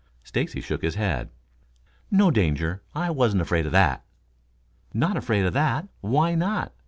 [0.23, 1.29] Stacy shook his head.
[2.09, 2.81] "No danger.
[2.95, 4.03] I wasn't afraid of that!"
[4.95, 5.89] "Not afraid of that?
[5.99, 6.73] Why not?"